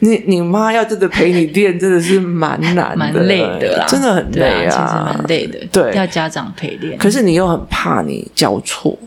[0.00, 5.58] 你你妈要真的陪你练，真的是蛮难的，蛮累的啦，真的很累啊，蛮累的。
[5.72, 6.98] 对，要家长陪练。
[6.98, 7.58] 可是你又很。
[7.70, 8.98] 怕你教错，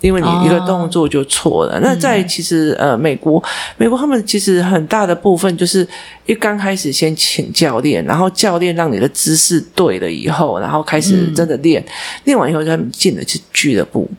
[0.00, 1.76] 因为你一个动作就错了。
[1.76, 3.40] 哦、那在其实呃，美国，
[3.76, 5.86] 美国他们其实很大的部分就是
[6.26, 11.84] 一刚开始先请教练，然后教练让你的姿势对了以后，然后开始真的练，
[12.24, 14.10] 练、嗯、完以后他们进了去俱乐部。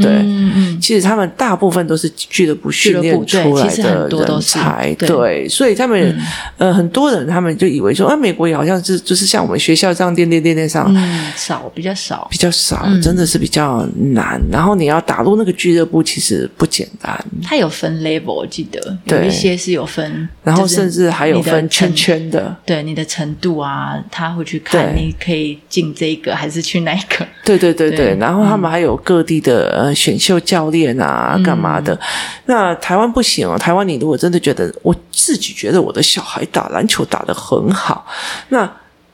[0.00, 6.16] 对，嗯嗯，其实他们大部分都是俱乐部训练出来的人才，对，所以他们
[6.56, 14.40] 呃很多人他们就以为说，啊，美国也好像是就是像我们学校这样练练练练上，嗯，少比较少，比较少，真的是比较难。
[14.50, 17.24] 然后你要打入那个俱乐部，其实不简单。
[17.42, 28.16] 它有分 level，我记得有一些是有分，然后甚至还有分圈圈的，对你的程度啊，他会去看你可以进这个还是去那个，对对对对。
[28.18, 29.87] 然后他们还有各地的。
[29.94, 31.94] 选秀教练啊，干嘛的？
[31.94, 31.98] 嗯、
[32.46, 33.56] 那台湾不行哦。
[33.58, 38.06] 台湾，你如果真的觉得我自己觉得我的小孩打篮球打得很好，
[38.50, 38.70] 那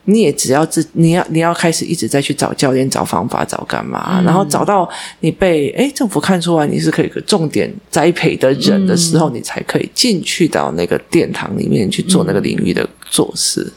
[0.07, 4.87] 你也只要自你要你要开始一直在去找教练、找方法、找干嘛，嗯、然后找到
[5.21, 13.71] 你被诶政府看出来你是可以个重点栽培的人的时候，嗯、你才可以进去到那个殿堂里面去做那个领域的做事。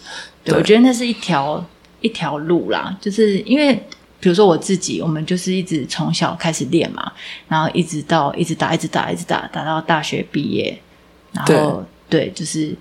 [0.44, 1.64] 对，我觉得那是一条
[2.02, 3.82] 一条路啦，就是因为
[4.20, 7.12] 比如说我自己，我们就是一直从小开始练嘛，
[7.48, 10.76] 然后一直到一直打，一直打，一直打，打到大学毕业，
[11.32, 12.74] 然后对，对，就是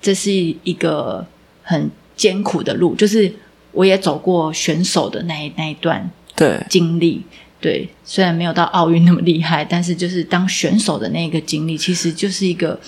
[0.00, 1.26] 这是一个
[1.62, 3.32] 很艰苦的路，就是
[3.72, 7.22] 我也走过选手的那一那一段对经历。
[7.60, 12.78] 对，虽然没有到奥运那么厉害，但是就是当选手的那个经历，其实就是一个，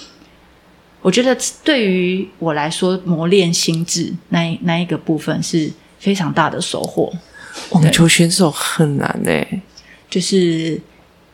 [1.01, 7.11] 我觉得对于我来说，磨练心智那那一个部分是非常大的收获。
[7.71, 9.63] 网球选手很难诶，
[10.09, 10.81] 就是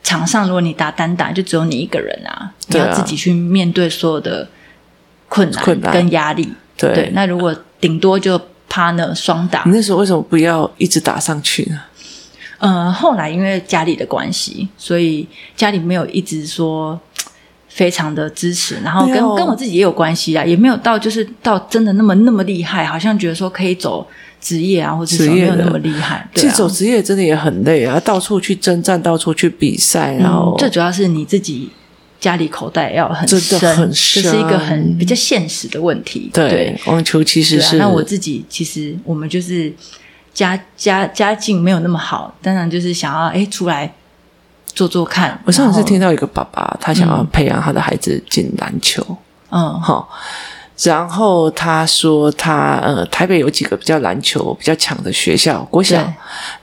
[0.01, 4.47] 场上如果你打单打，就只有你一个人啊，你要自己去面对所有的
[5.29, 6.53] 困难跟压力。
[6.75, 11.81] 对，对，那如果顶多就 partner 双打，你那时候为什么不要一直打上去呢？
[12.57, 16.99] 呃，后来因为家里的关系，所以家里没有一直说
[17.67, 24.07] 非常的支持，然后跟跟我自己也有关系啊，也没有到就是到真的那么那么厉害，好像觉得说可以走
[24.43, 26.29] 职业啊，或者说没有那么厉害。
[26.35, 31.71] 其实走职业真的也很累啊，到处去征战，到处去比赛，然后、嗯、最主要是你自己
[32.19, 33.39] 家里口袋要很深，
[33.91, 36.29] 这是一个很比较现实的问题。
[36.31, 39.73] 对，网球其实是、啊、那我自己其实我们就是。
[40.33, 43.93] 家家家境没有那么好，当然就是想要哎出来
[44.73, 45.39] 做做看。
[45.45, 49.05] 我上次听到一个爸爸，他想要培养他的孩子进篮球，
[49.51, 50.09] 嗯，好。
[50.81, 56.03] 然后他说他呃台北有几个比较篮球比较强的学校国小，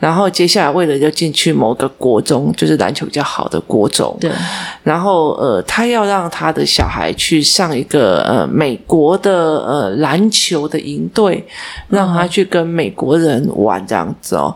[0.00, 4.30] 然后接下来为了要进去某个国中，就是篮球比较好的国中，对。
[4.82, 11.46] 然后呃他要让他的小孩去上一个呃美国的呃篮球的营队，
[11.88, 14.54] 让他去跟美国人玩这样子哦。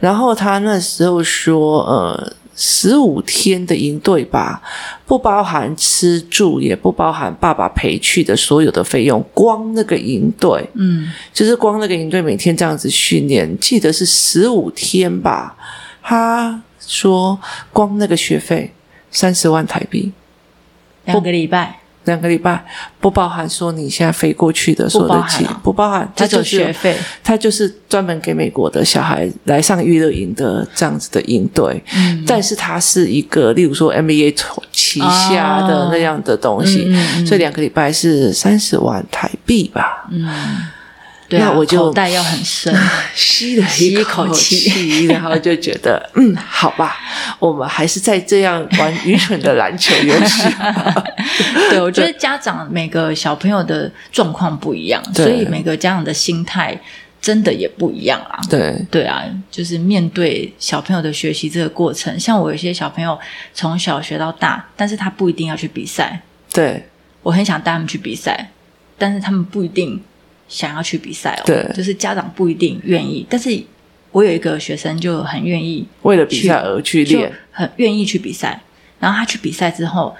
[0.00, 2.32] 然后他那时候说呃。
[2.56, 4.62] 十五天的营队吧，
[5.04, 15.54] 不包含吃住，也不包含爸爸陪去的所有的费用，光那个营队，嗯，就是光那个营队每天这样子训练，记得是十五天吧。
[16.02, 17.38] 他说，
[17.72, 18.72] 光那个学费
[19.10, 20.12] 三十万台币，
[21.04, 21.80] 两个礼拜。
[22.06, 22.64] 两个礼拜
[22.98, 31.82] 不包含说你现在飞过去的所有的钱，不包含，他就是学费，他就是专门给美国的小孩来上娱乐营的这样子的营队。
[31.94, 34.34] 嗯，但是它是一个，例如说 MBA
[34.72, 40.08] 旗下的那样的东西，哦，所以两个礼拜是三十万台币吧。
[40.10, 40.26] 嗯。
[41.28, 42.72] 对啊，那我就口袋要很深，
[43.14, 46.96] 吸了一口气，然后就觉得，嗯，好吧，
[47.38, 50.48] 我们还是在这样玩愚蠢的篮球游戏。
[51.70, 56.80] 对，我觉得家长每个小朋友的状况不一样，所以每个家长的心态
[57.20, 58.38] 真的也不一样啊。
[58.48, 63.18] 对，对啊，就是面对小朋友的学习这个过程，像我有些小朋友
[63.52, 66.20] 从小学到大，但是他不一定要去比赛。
[66.52, 66.86] 对，
[67.24, 68.50] 我很想带他们去比赛，
[68.96, 70.00] 但是他们不一定。
[70.48, 73.62] 想要去比赛哦，对，就是家长不一定愿意，但是
[74.12, 78.60] 我有一个学生就很愿意为了比赛而去练，很愿意去比赛。
[78.98, 80.16] 然后他去比赛之后，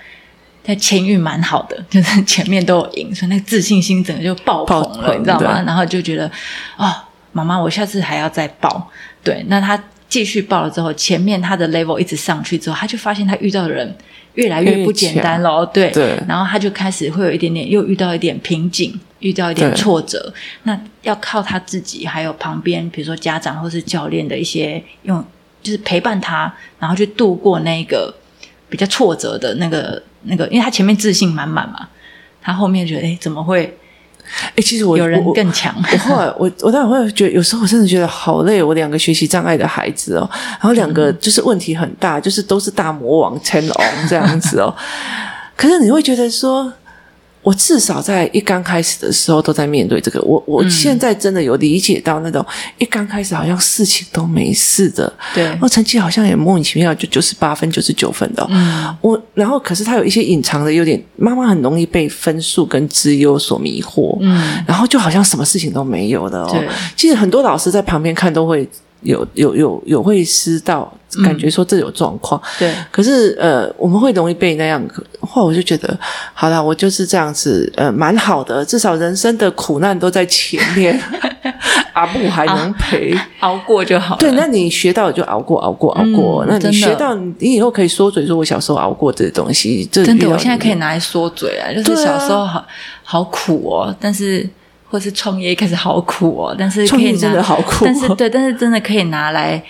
[0.63, 5.63] 他前运蛮好的，就是前面都有赢，所以那个自信心整个就爆棚了，你知道吗？
[5.63, 6.31] 然后就觉得
[6.77, 6.95] 哦，
[7.33, 8.91] 妈妈，我下次还要再报。
[9.25, 13.97] 对，那他继续报了之后，前面他的 level 一直上去之后，他就发现他遇到的人
[14.35, 16.19] 越来越不简单了，对对。
[16.29, 18.99] 然后他就开始会有一点点，又遇到一点瓶颈。
[19.21, 20.33] 遇到一点挫折，
[20.65, 25.25] 那要靠他自己，还有旁边，比如说家长或是教练的一些用，
[25.63, 28.15] 就是陪伴他，然后去度过那个
[28.69, 31.89] 比较挫折的那个那个，因为他前面自信满满嘛，
[32.43, 33.75] 他后面觉得，哎，怎么会？
[34.55, 35.75] 哎，其实我有人更强。
[35.93, 38.63] 我后来，我我当然会觉得，有时候我真的觉得好累。
[38.63, 43.77] 我两个学习障碍的孩子哦，然后两个就是问题很大，就是都是大魔王成龙
[44.09, 44.75] 这样子哦。
[45.57, 46.73] 可是你会觉得说。
[47.47, 52.45] 我至少在一刚开始的时候都在面对这个，我我现在真的有理解到那种
[52.79, 66.65] 一刚开始好像事情都没事的，对，然后成绩好像也莫名其妙就九十八分、九十九分的，嗯，我然后可是他有一些隐藏的优点，妈妈很容易被分数跟资优所迷惑，嗯，然后就好像什么事情都没有的哦，
[66.97, 68.69] 其实很多老师在旁边看都会。
[69.03, 72.75] 有有有有会知道，感觉说这有状况，嗯、对。
[72.91, 74.83] 可是呃，我们会容易被那样，
[75.21, 75.99] 后来我就觉得，
[76.35, 81.01] 好啦，我就是这样子，呃，蛮好的，至少人生的苦难都在前面，
[81.95, 84.17] 阿布还能陪、啊、熬过就好。
[84.17, 86.45] 对，那你学到就熬过，熬过，熬过。
[86.45, 92.67] 嗯、那你学到，你以后可以说嘴说，我小时候熬过这些东西，真的，我现在可以拿来说嘴啊，就是小时候好、啊、
[93.03, 94.49] 好苦哦，但是。
[94.89, 99.61] 或是创业一开始好苦哦，但是可以拿，真的好苦哦，但是对，但是真的可以拿来，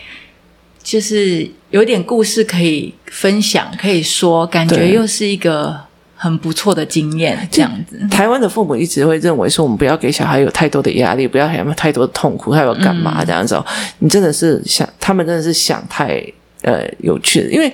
[0.86, 5.76] 就是有点故事可以分享，可以说，感觉又是一个
[6.14, 7.98] 很不错的经验，这样子。
[8.08, 13.56] 台湾的父母一直会认为说，我们不要给小孩有太多的压力，不要给他们太多的痛苦，还要干嘛这样子？
[13.56, 13.64] 嗯、
[13.98, 16.24] 你真的是想，他们真的是想太
[16.62, 17.72] 呃有趣的，因为。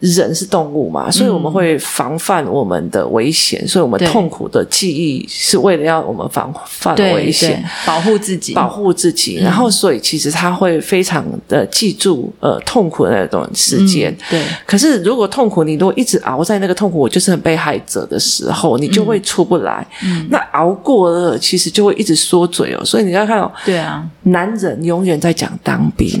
[0.00, 9.38] 人是动物嘛，所以我们会防范我们的危险，嗯、所以我们痛苦的记忆是为了要我们防范危险，保护自己，保护自己。
[9.40, 14.16] 嗯、然后，所以其实他会非常的记住呃痛苦的那段时间、嗯。
[14.30, 14.42] 对。
[14.66, 19.86] 可是如果痛苦，你如果一直熬在那个痛苦，我就是很被害者的时候，你就会出不来。
[20.04, 20.26] 嗯。
[20.30, 22.84] 那熬过了，其实就会一直缩嘴哦。
[22.84, 26.20] 所以你要看哦，对啊，男人永远在讲当兵。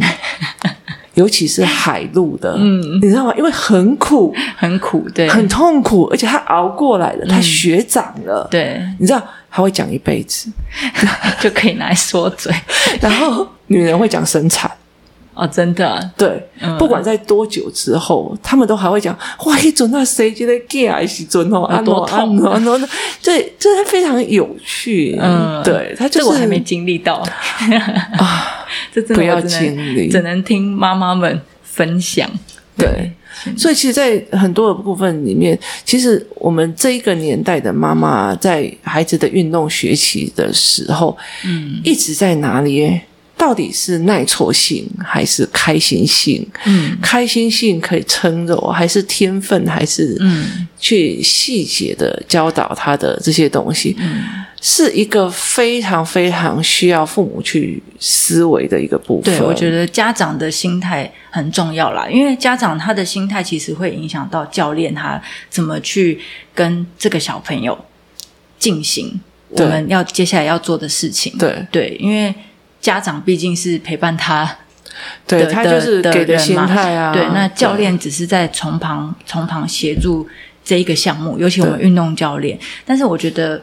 [1.14, 3.34] 尤其是海陆的，嗯，你知道吗？
[3.36, 10.50] 因为很苦，很苦，对，很痛苦，而且他熬过来了，嗯、他学长了，对，你知道他会讲一辈子，
[11.40, 12.52] 就可以拿来说嘴。
[13.00, 14.70] 然后女人会讲生产，
[15.34, 19.16] 哦，真的、啊，对，嗯、不管在多久之后，他们都还会讲，
[19.46, 22.38] 哇，一准那谁觉得 gay 还是准哦，啊，多痛。
[22.38, 22.60] 啊，
[23.20, 27.16] 这这是非常有趣，嗯，对，他就是、这我还没经历到。
[27.16, 28.50] 啊。
[28.92, 32.28] 这真的不要经历，只能听妈妈们分享。
[32.76, 33.12] 对，
[33.44, 43.00] 对，所以其实，在很多的部分里面，其实我们这一个年代的妈妈，在孩子的运动学习的时候，嗯，一直在哪里？
[43.36, 46.46] 到底是耐挫性还是开心性？
[46.64, 49.66] 嗯，开心性可以撑着我，还是天分？
[49.66, 53.96] 还是嗯，去细节的教导他的这些东西？
[53.98, 54.24] 嗯。
[54.66, 59.38] 是一个非常非常需要父母去思维的一个部分。
[59.38, 65.20] 对，我觉得家长的心态很重要啦，因为家长他的心态其实会影响到教练他
[65.50, 66.18] 怎么去
[66.54, 67.78] 跟这个小朋友
[68.58, 69.20] 进行
[69.50, 71.36] 我们要接下来要做的事情。
[71.38, 72.34] 对对，因为
[72.84, 74.44] 家长毕竟是陪伴他
[75.26, 77.12] 的，对他就是给的心态啊。
[77.12, 80.28] 对，那教练只是在从旁从旁协助
[80.62, 82.58] 这一个项目，尤其我们运动教练。
[82.84, 83.62] 但是我觉得。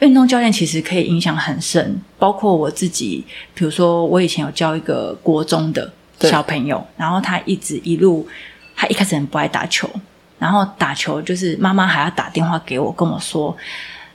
[0.00, 3.24] 运动教练其实可以影响很深，包括我自己。
[3.52, 8.24] 比如说，我以前有教一个国中的小朋友，然后他一直一路，
[8.76, 9.90] 他一开始很不爱打球，
[10.38, 13.56] 然后打球就是妈妈还要打电话给我，跟我说：“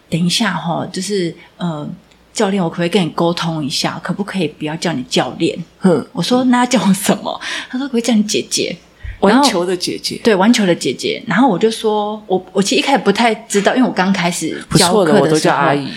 [0.09, 1.86] 等一下哈，就是呃，
[2.34, 4.00] 教练，我可不可以跟你沟通一下？
[4.04, 8.76] 可不可以不要叫你教练？”嗯，我说：“那要叫我什么？” 他说：“可，可以叫你姐姐。”
[9.24, 11.24] 玩球的姐姐，对，玩球的姐姐。
[11.26, 15.90] 然后我就说，我我其实一开始不太知道，因为我刚开始教课的时候，我都叫阿姨。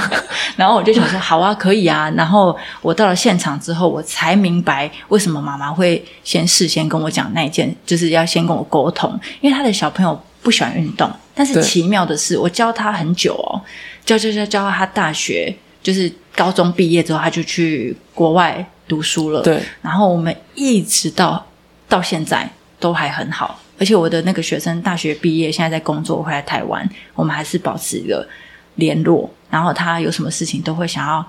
[0.56, 2.10] 然后我就想说，好啊，可以啊。
[2.18, 11.10] 然后我到了现场之后，我才明白为什么妈妈会先事先跟我讲那一件，就是要先跟我沟通，因为他的小朋友不喜欢运动。
[11.34, 13.56] 但是奇妙的是，我教他很久哦，
[14.04, 15.56] 教教教教到他大学，
[15.86, 19.42] 就是高中毕业之后，他就去国外读书了。
[19.42, 21.46] 对，然后我们一直到
[21.88, 22.50] 到现在。
[22.78, 28.28] 都还很好，而且我的那个学生大学毕业，现在在工作，回来台湾，我们还是保持一个
[28.74, 29.28] 联络。
[29.48, 31.24] 然后他有什么事情都会想要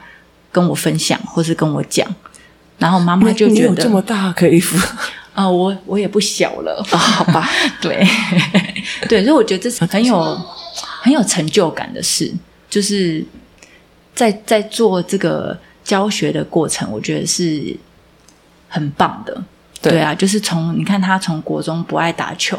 [0.51, 2.05] 跟我分享，或是跟我讲。
[2.77, 4.77] 然后妈妈就觉得这么大可以扶
[5.33, 7.49] 啊， 我我也不小了，哦、好吧？
[7.81, 8.05] 对
[9.07, 10.37] 对，所以我觉得这是很有
[11.01, 12.29] 很有成就感的事，
[12.69, 13.23] 就是
[14.17, 17.77] 在在做这个教学的过程，我觉得是
[18.67, 19.43] 很棒的。
[19.79, 22.57] 对，对啊，就是从你看他从国中不爱打球，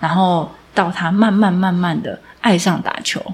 [0.00, 3.24] 然后到他慢慢慢慢的爱上打球。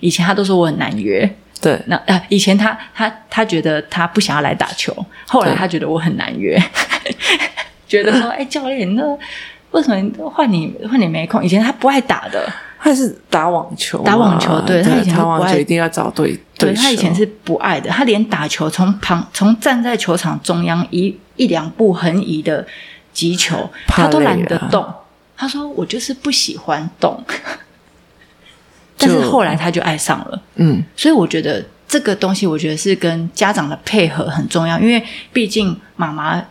[0.00, 4.96] 以前他都说我很难约，对，那呃以前他他他觉得他不想要来打球，
[5.28, 6.58] 后来他觉得我很难约，
[7.86, 9.04] 觉得说哎教练，那
[9.72, 11.44] 为什么换你换你没空？
[11.44, 12.50] 以前他不爱打的。
[12.82, 22.66] 他是打网球，打网球，对，他以前打网球一定要找对，对，他以前是不爱的，他连打球从旁从站在球场中央一一两步横移的
[23.12, 24.84] 击球，他都懒得动。
[25.36, 27.22] 他说：“我就是不喜欢动。
[28.96, 35.02] ”但是后来他就爱上了，嗯，所以我觉得这个东西，我觉得是跟家长的配合很重要，因为
[35.32, 36.42] 毕竟妈妈。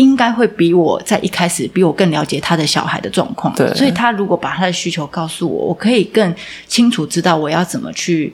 [0.00, 6.34] 应该会比我在一开始比我更了解他的小孩的状况，对，所以他如果把他的需求告诉我，我可以更
[6.66, 8.32] 清楚知道我要怎么去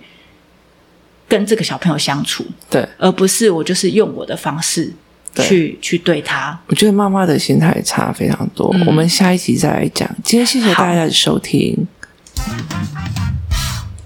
[1.26, 4.92] 跟这个小朋友相处，对，而不是我就是用我的方式
[5.34, 6.56] 去对去对他。
[6.68, 10.08] 我觉得妈妈的心态差非常多，嗯、我们下一集再来讲。
[10.22, 11.76] 今天谢谢大家的收听。